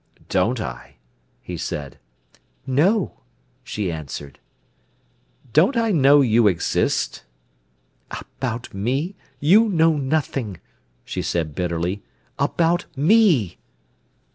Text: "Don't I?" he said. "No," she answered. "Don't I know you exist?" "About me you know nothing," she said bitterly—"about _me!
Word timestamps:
"Don't 0.29 0.59
I?" 0.59 0.95
he 1.43 1.57
said. 1.57 1.99
"No," 2.65 3.19
she 3.63 3.91
answered. 3.91 4.39
"Don't 5.53 5.77
I 5.77 5.91
know 5.91 6.21
you 6.21 6.47
exist?" 6.47 7.23
"About 8.09 8.73
me 8.73 9.15
you 9.39 9.69
know 9.69 9.97
nothing," 9.97 10.59
she 11.05 11.21
said 11.21 11.53
bitterly—"about 11.53 12.87
_me! 12.97 13.57